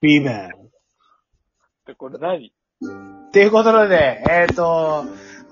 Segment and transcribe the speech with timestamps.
[0.00, 0.50] ビバン。
[1.86, 2.52] で、これ何？
[3.28, 5.04] っていうことで、えっ、と、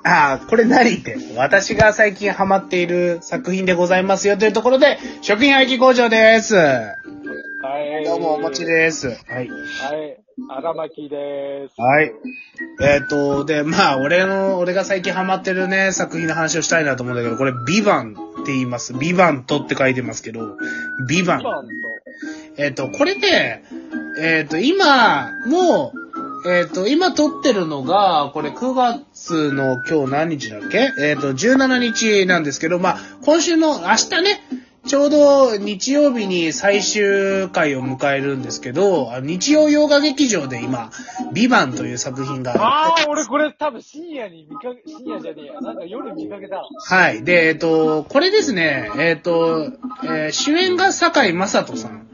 [0.05, 6.55] あーこれ何って、私が最近ハマっている作品でございますよというところで、食品廃棄工場です。
[6.55, 6.95] は
[8.01, 8.05] い。
[8.05, 9.09] どうも、お持ちです。
[9.09, 9.16] はい。
[9.28, 9.48] はい。
[10.48, 11.74] 荒巻でーす。
[11.80, 12.12] はい。
[12.83, 18.15] えっ、と、で、まあ、俺の、俺が最近ハマってるね、作品の話をしたいなと思うんだけど、これ、ビバン
[18.46, 18.95] って言います。
[18.95, 20.56] ビバントって書いてますけど、
[21.09, 21.42] ビバン。
[22.56, 23.64] えっ、と、これね、
[24.20, 25.92] えっ、と、今、も
[26.45, 30.92] う、えっ、と、今撮ってるのが、これ9月の今日何日だっけ？
[31.01, 34.40] えっ、と、17日なんですけど、まあ、今週の明日ね、
[34.86, 40.90] ちょうど日曜日に最終回を迎えるんですけど、日曜洋画劇場で今、
[41.32, 45.60] ビバンという作品がああ、俺これ多分深夜に見かけ、深夜じゃねえや。
[45.60, 46.62] なんか夜見かけた。
[46.62, 47.24] はい。
[47.24, 49.73] で、えっ、と、これですね、えっ、と、
[50.04, 52.06] えー主演が堺雅人さん。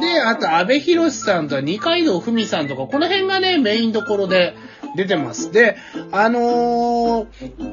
[0.00, 4.54] で、あと、安部寛さんと二階堂ふみさんとか、この辺がね、メインどころで
[4.94, 5.50] 出てます。
[5.50, 5.76] で、
[6.12, 7.26] あのー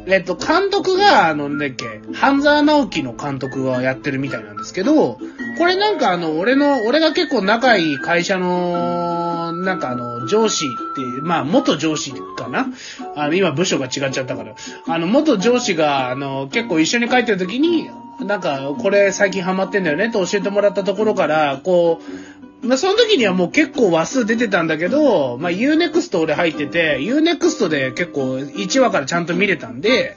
[0.08, 5.20] えっと、監督が、あの、なんだっけ、半沢直樹の監督がやってるみたいなんですけど、
[5.58, 12.68] これなんかあの、俺の、俺が結構仲いい会社の、なんかあの、上司っていう、まあ、元上司かな？
[13.16, 14.56] あの、今部署が違っちゃったから、
[14.88, 17.90] あの、元上司が、あの、結構一緒に帰ってる時に、
[18.22, 30.16] なんか、これ最近ハマってんだよねと教えてもらったところから、こう、まあ、その時にはもう結構話数出てたんだけど、まあ、Unext 俺入ってて、Unext で結構1話からちゃんと見れたんで、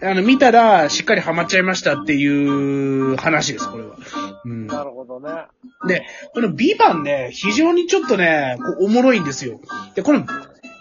[0.00, 3.96] あの、見たらしっかりハマっちゃいましたっていう話です、これは。
[4.44, 4.66] うん。
[4.66, 5.30] なるほどね。
[5.86, 9.60] で、このビバンね、非常にちょっとね、おもろいんですよ。
[9.94, 10.24] で、この、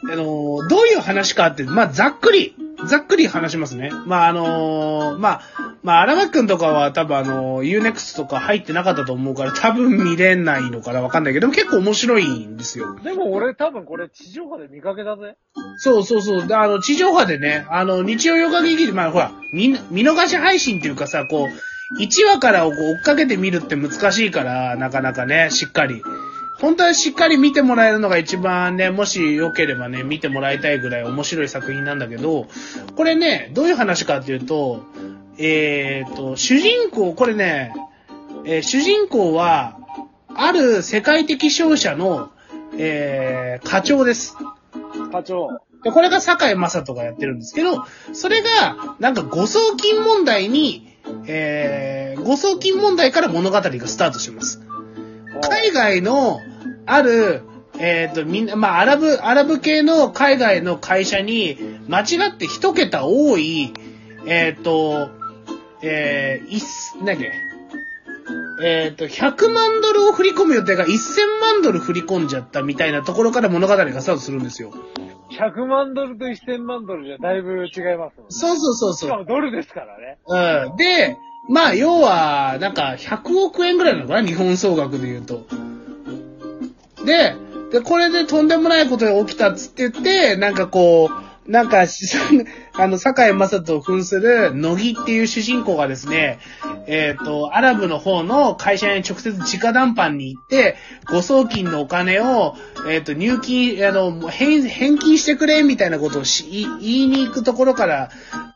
[0.03, 3.91] あのーどういう話かって、まあ、ざっくり、ざっくり話しますね。
[4.05, 5.41] まあ、あのーまあ、
[5.83, 12.99] まあ、荒牧くんとかは多分あのー、Unext とか入ってなかったと思うから多分見れないのかなわかんないけど、結構面白いんですよ。
[13.03, 15.35] でも俺多分これ地上波で見かけたぜ。
[15.77, 16.47] そうそうそう。
[16.47, 26.03] であの、地上波でね、あの、日曜洋画劇場、まあ、ほら、見、見逃し配信っていうかさ、こう、1話からをこう追っかけて見るって難しいから、なかなかね、しっかり。
[26.59, 32.47] 本当はしっかり見てもらえるのが一番ね、もし良ければね、見てもらいたいぐらい面白い作品なんだけど、
[32.95, 34.83] これね、どういう話かっていうと、
[35.37, 37.73] えーと、主人公、これね、
[38.45, 39.77] えー主人公は、
[40.33, 42.31] ある世界的商社の、
[42.77, 44.35] えー課長です。
[45.11, 45.61] 課長。
[45.83, 50.87] で、これが堺雅人がやってるんですけど、それが、なんか誤送金問題に、
[51.27, 54.61] えー、誤送金問題から物語がスタートします。
[55.41, 56.39] 海外の、
[56.87, 57.41] ある、
[57.79, 63.73] えっ、と、みんな、まあ、アラブ、アラブ系の海外の会社に、間違って一桁多い、
[64.25, 65.09] えっ、と、
[65.83, 66.61] えー、いっ、
[66.97, 67.31] なんだっけ、
[68.63, 70.89] えっ、と、100万ドルを振り込む予定が1000
[71.41, 74.73] 万ドル振り込んじゃったみたいなところから物語がスタートするんですよ。
[75.29, 78.25] 100万ドルと1000万ドルじゃだいぶ違いますもんね。
[78.29, 79.09] そうそうそうしそう。
[79.09, 80.17] かもドルですからね。
[80.25, 80.77] うん。
[80.77, 81.17] で、
[81.49, 84.27] まあ、要は、なんか、100億円ぐらいなのかな？
[84.27, 85.45] 日本総額で言うと。
[87.07, 87.35] で、
[87.71, 92.17] で、これでとんでもないことが起きたっつって言って、なんかこう、なんか、し
[92.75, 96.39] あの、坂井正人を扮する、乃木っていう主人公がですね、
[96.87, 100.75] えっ、と、アラブの方の会社に直接直談判に行って、
[101.09, 102.55] 誤送金のお金を、
[102.89, 108.09] えっ、と、入金、あの、返、返金してくれ、みたいなことをし言い言いに行くところから、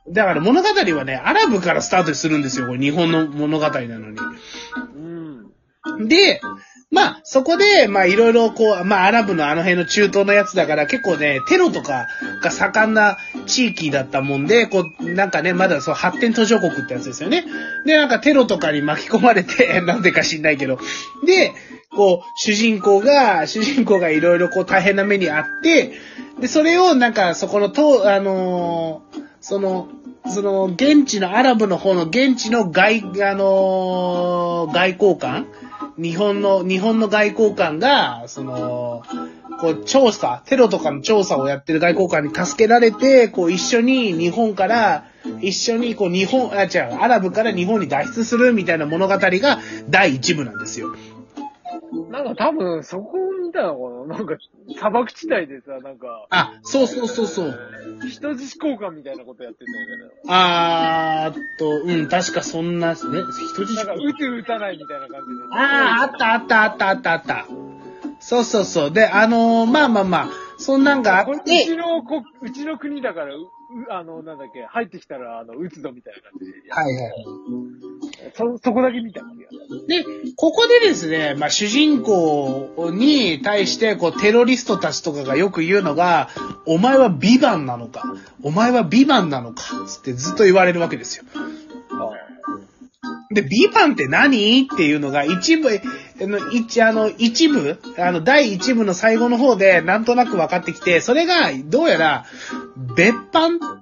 [0.09, 4.17] だから物語はね、アラブからスタートするんですよ、これ日本の物語なのに。
[4.95, 6.07] うん。
[6.07, 6.41] で、
[6.91, 12.07] まあ、そこで、まあ、いろいろこう、まあ、アラブのあの辺の中東のやつだから、結構ね、テロとか
[12.43, 17.45] が盛んな地域だったもんで、こう、なんかね、まだそう、発展途上国ってやつですよね。
[17.85, 20.79] で、なんかテロとかに巻き込まれて、 なんでか知んないけど。
[21.25, 21.53] で、
[21.95, 25.93] こう、主人公が、主人公がいろいろこう大変な目にあって、
[26.41, 29.87] で、それをなんか、そこの、と、あのーその、
[30.27, 35.47] その、現地の、アラブの方の現地の外、あのー外交官
[35.97, 39.03] 日本の、日本の外交官が、その、
[39.59, 45.05] こう、調査、テロとかの調査をやってる外交官に助けられて、こう、一緒に日本から、
[45.41, 49.59] 一緒に、こう、日本、あ、違う、アラブから日本に脱出するみたいな物語が
[49.89, 50.95] 第一部なんですよ。
[52.09, 54.35] なんか多分、そこみたいなのかななんか、
[54.77, 57.59] 砂漠地帯でさ、なんか、あ、そうそうそうそう。
[58.07, 59.65] 人質交換みたいなことやって
[60.25, 63.75] たんあーっと、うん、確かそんな、ね、人質。
[63.75, 65.43] なんか、撃つ撃たないみたいな感じで。
[65.53, 67.45] ああ、あったあったあったあったあった。
[68.19, 68.91] そうそうそう。
[68.91, 73.47] で、あのーまあまあまあ、そんなんがあって、ちのこ、うちの国だから、う、う
[73.89, 76.71] あの、なんだっけ、入ってきたら、あの、撃つぞみたいな感じで。
[76.71, 77.90] はいはい。
[78.35, 79.21] そ、そこだけ見た。
[79.87, 86.29] で、ここでですね、まあ、主人公に対して、こう、テロリストたちとかがよく言うのが、
[86.65, 88.03] お前はビバンなのか
[88.43, 91.25] お前はビバンなのかつってずっと言われるわけですよ。
[93.33, 95.79] で、ビバンって何っていうのが一部、あ
[96.27, 102.25] の、一、あの、一部、あの、第一部の最後の方でなんとなく分かってきて、それが、どうやら、
[102.95, 103.80] 別班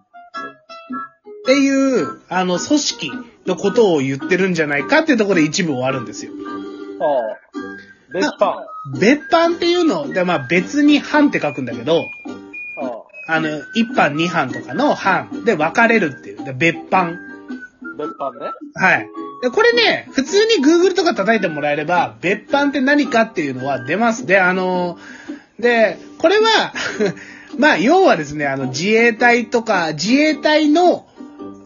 [1.49, 3.11] っていう、あの、組織
[3.47, 6.31] のことを言ってるんじゃないかっていうところで一部終わるんですよ。
[7.01, 8.13] ああ。
[8.13, 8.65] 別班。
[8.99, 12.05] 別班っていうの、で、まあ別に班って書くんだけど、
[12.77, 12.85] あ
[13.27, 13.33] あ。
[13.33, 16.43] あの、一班二班とかの班で分かれるっていう。
[16.43, 17.17] で別班。
[17.97, 18.51] 別班ね。
[18.75, 19.09] はい。
[19.41, 24.27] で、これね、普通に Google とか叩いてもらえれば、別班って何かっていうのは出ます。
[24.27, 24.99] で、あの、
[25.59, 26.73] で、これは、
[27.57, 31.07] まあ、要はですね、あの、自衛隊とか、自衛隊の、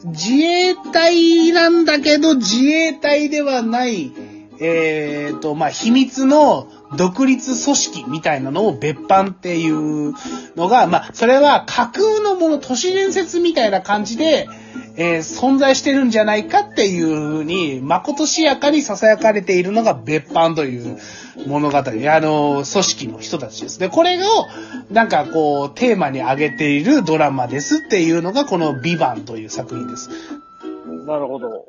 [0.05, 4.11] 自衛隊なんだけど、自衛隊ではない、
[4.59, 10.13] えーと、まあ、秘密の独立組織みたいなのを別班っていう
[10.55, 14.47] のが、まあ、それは架空のもの、都市伝説みたいな感じで、
[14.95, 20.99] えー存在してるんじゃないかっていうふうに、まことしやかに囁かれているのが別班という
[21.47, 23.89] 物語、あの、組織の人たちですね。
[23.89, 24.27] これを、
[24.91, 30.09] なんかこう、テーマに挙げているドラマですっていうのが、このビバンという作品です。
[31.05, 31.67] なるほど。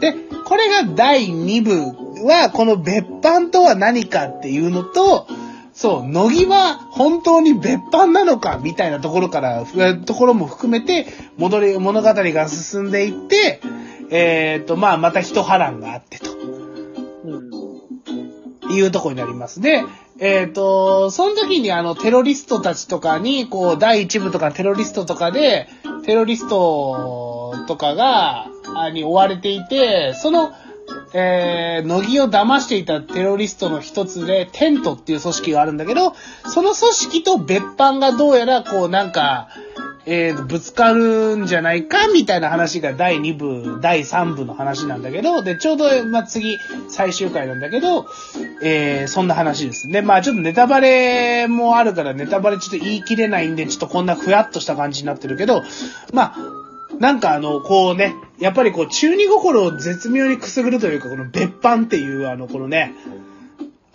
[0.00, 0.12] で、
[0.44, 5.26] これが第2部は、この別班とは何かっていうのと、
[5.72, 11.06] そう、乃木は本当に別班なのかみたいなところから、ふところも含めて、
[11.38, 13.60] 戻り、物語が進んでいって、
[14.10, 16.30] えっ、と、まあ、また一波乱があってと。
[17.24, 17.50] うん。
[18.70, 19.60] いうところになります。
[19.60, 19.84] で、
[20.18, 25.68] えっ、と、その時にあの、テロリストたちとかに、こう、第一部とかテロリストとかで、
[26.04, 28.51] テロリストとかが、あ
[28.92, 30.52] に追われていて、その、
[31.14, 36.14] えー、乃木を騙していたテロリストの一つで、テントっていう組織があるんだけど、
[36.46, 39.48] その組織と別班がどうやら、こう、なんか、
[40.04, 48.06] えー、ぶつかるんじゃないかみたいな話が第2部、第3部の話なんだけど、で、ちょうど、まあ、次、最終回なんだけど、
[48.62, 49.88] えー、そんな話です。
[49.88, 55.62] で、まあちょっとネタバレもあるから、ネタバレちょっと言い切れないんで、ちょっとこんなふやっとした感じになってるけど、
[56.12, 56.62] まあ、
[56.98, 62.92] なんかあの、こうね、やっぱりこう、中二心を絶妙にくすぐるというか、この別班っていう、あの、このね、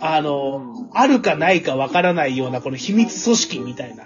[0.00, 4.04] あの、あるかないかわからないような、この秘密組織みたいな。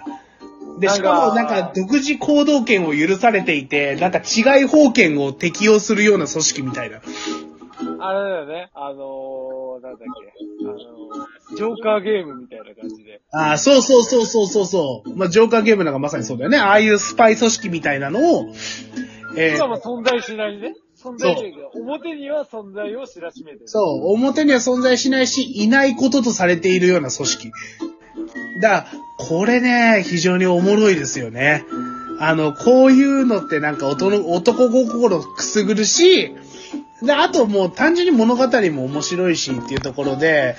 [0.79, 6.97] で、しかもなんか独自行動権を許されていて、なんか違い法権を適用するような組織みたいな。
[7.99, 8.69] あれだよね。
[8.73, 10.05] あのー、なんだっけ。
[10.61, 13.21] あのー、ジョーカーゲームみたいな感じで。
[13.31, 15.15] ああ、そうそうそうそうそうそう。
[15.15, 16.57] まあ、ジョーカーゲームなんかまさにそうだよね。
[16.57, 18.53] ああいうスパイ組織みたいなのを、
[19.35, 20.75] え今ーも存在しないね。
[20.95, 23.67] 存在してるけど、表には存在を知らしめてる。
[23.67, 27.51] そう、表には存在しないし、いないこととされているような組織。
[28.61, 28.87] だ
[29.17, 31.65] これね、非常におもろいですよね。
[32.19, 36.35] あの、こういうのってなんか男の男心くすぐるし、
[37.01, 40.55] で、あともう単純に物語も面白いしっていうところで、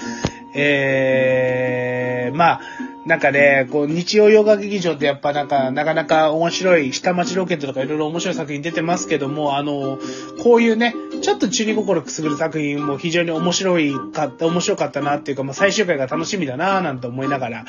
[0.54, 2.60] えー、まあ、
[3.06, 9.98] なんかね、こう、日曜洋画劇場ってやっぱなんか、なかなか面白い、下町ロケットとかいろいろ面白い作品出てますけども、あの、
[10.42, 17.64] こういうね、ちょっと中二心くすぐる作品も非常に面白いかった、面白かったなっていうか、まあ最終回が楽しみだななんて思いながら、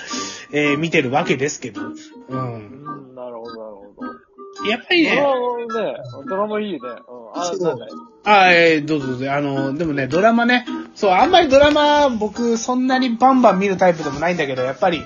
[0.51, 1.89] えー見てるわけですけど、うん。
[1.89, 4.69] うん、なるほど、なるほど。
[4.69, 5.97] やっぱりね、ドラマね、
[6.29, 6.79] ドラマいいね。
[6.79, 7.41] うん。
[7.41, 7.89] あ、そうだい
[8.23, 9.33] あ、えーどうぞどうぞ。
[9.33, 10.65] あの、でもね、ドラマね、
[10.95, 15.03] そう、あんまりドラマ、僕、そんなにバンバン見るタイプでもないんだけど、やっぱり、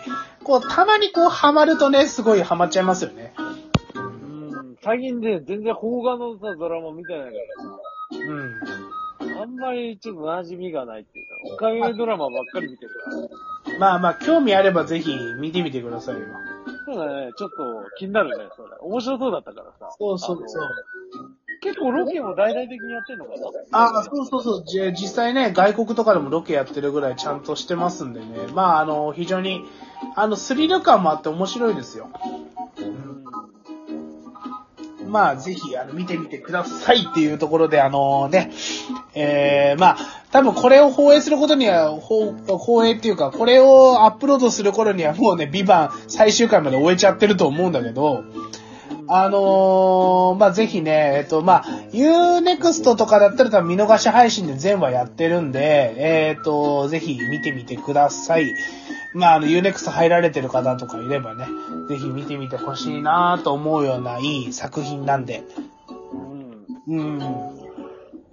[0.50, 3.36] こう、たまにこう、ハマるとね、すごいハマっちゃいますよね。
[3.94, 4.76] うん。
[4.82, 9.36] 最近ね、全然邦画のさ、ドラマ見てないからうん。
[9.36, 12.92] さ、あんまりちょっと馴染みがないっていうか、おかげドラマばっかり見てる
[13.64, 13.78] から。
[13.78, 16.22] まあまあ、興味あればぜひ見てみてくださいよ。
[16.88, 17.56] そうだね、ちょっと
[18.00, 18.70] 気になるね、それ。
[18.82, 19.92] 面白そうだったからさ。
[20.00, 20.64] そうそうそう。
[21.62, 23.32] 結構ロケも大々的にやってんのか
[23.72, 24.00] な？
[24.00, 24.64] あ、そうそうそう。
[24.66, 28.26] じ実際ね、外国とかでもロケやってるぐらいちゃんとしてますんでね。
[28.54, 29.66] まあ、あの、非常に、
[30.16, 32.10] あの、スリル感もあって面白いですよ。
[32.78, 32.82] う
[35.06, 35.12] ん。
[35.12, 38.52] まあ、ぜひ、あの、見てみてくださいっていうところで、あのね、
[39.16, 48.24] えー、まあ、多分これを放映することには、放放映っていうか、これをアップロードする頃にはもうね、ビバン最終回まで終えちゃってると思うんだけど、
[49.08, 58.54] あのー、まあ、ぜひね、えっと、まあ、Unext とかだったら多分見逃し配信で全話やってるんで、えっと、ぜひ見てみてください。
[59.14, 61.48] まあ、あの、Unext 入られてる方とかいればね、
[61.88, 65.44] ぜひ見てみてほしいなと思うようないい作品なんで、
[66.88, 66.96] うん。
[66.96, 67.59] うん。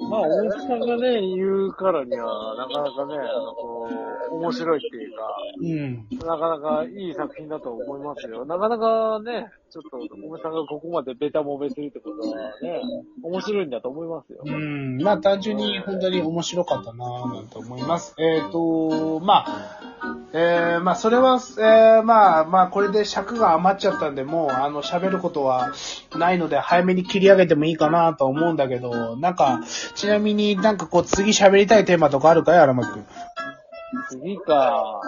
[0.08, 3.88] まあ、大木さんがね、言うからには、なかなかね、あの、こ
[4.30, 6.18] う、面白いっていうか、うん。
[6.18, 8.44] なかなかいい作品だと思いますよ。
[8.44, 12.80] なかなかね、ちょっと、大木さんがここまでベタ揉めするってことはね、
[13.22, 14.42] 面白いんだと思いますよ。
[14.44, 15.02] うん。
[15.02, 18.14] まあ単純に本当に面白かったなぁなんて思います。
[18.18, 19.95] えっ、と、まあ、
[20.32, 25.72] えー、まあそれは、えー、まあまあこれで尺が余っちゃったんで、もうあの喋ることは
[26.16, 29.60] ないので早めに切り上げてもいいかなと思うんだけど、なんか、
[29.94, 32.58] ちなみになんかこう次喋りたいテーマとかあるかい？
[32.58, 33.06] 荒牧くん。
[34.10, 35.00] 次か。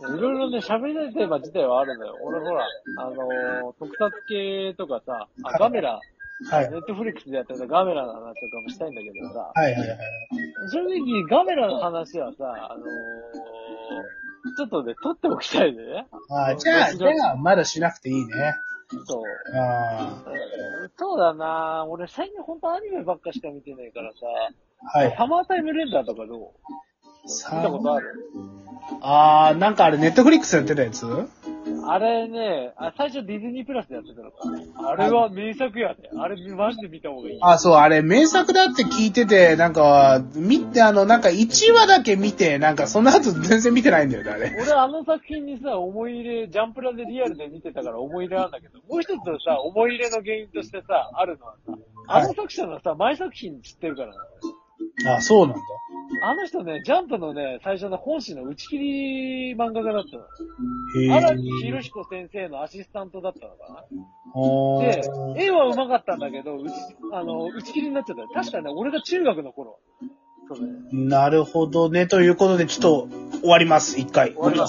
[0.00, 2.14] いろいろね、喋りたいテーマ自体はあるのよ。
[2.22, 2.64] 俺ほら、
[2.98, 3.16] あのー
[3.78, 6.00] 特撮系とかさ、あ、ガメラ、
[6.50, 6.70] はい。
[6.70, 9.98] ネットフリックスでやってたガメラの話とかもしたいんだけどさ、はいはいはい。
[10.70, 13.47] 正直ガメラの話はさ、あのー
[14.56, 16.06] ちょっとね、撮っておきたいね。
[16.30, 18.56] あーじゃあ、じゃあ、まだしなくていいね。
[19.06, 19.22] そう。
[19.56, 20.22] あ
[20.96, 25.16] そうだな俺最近ほんとアニメばっかしか見てないからさ、ーはい。
[25.16, 26.52] サマータイムレンダーとかどう？
[27.56, 28.14] 見たことある？
[29.02, 31.04] あー、なんかあれ、ネットフリックスやってたやつ？
[31.90, 34.36] あれね、あ最初ディズニープラスでやってたのか。
[34.90, 36.10] あれは名作やで。
[36.18, 37.38] あれマジで見た方がいい。
[37.40, 44.54] あ、そう、あれ、名作だって聞いてて、なんか、見て、あの、なんか1話だけ見て、なんかその後全然見てないんだよね、あれ。
[44.60, 51.72] 俺あの作品にさ、思い入れ、ジャンプラでリアルで見てたから思い入れあるんだけど、もう一つさ、思い入れの原因としてさ、あるのはさ、
[52.08, 54.14] あの作者のさ、前作品知ってるから
[55.04, 55.16] な。
[55.16, 55.62] あ、そうなんだ。
[56.22, 60.24] あの人ね、ジャンプのね、最初の本誌の打ち切り漫画家だったの。
[61.02, 63.84] へ荒木ぇ博彦先生のアシスタントだったのかな。
[64.34, 65.36] ー。
[65.36, 66.72] で、絵は上手かったんだけど、打ち、
[67.12, 68.28] あの、打ち切りになっちゃったよ。
[68.34, 69.78] 確かね、俺が中学の頃。
[70.92, 72.06] なるほどね。
[72.06, 73.08] ということで、ちょっと
[73.40, 74.32] 終わります、一回。
[74.32, 74.66] 終わります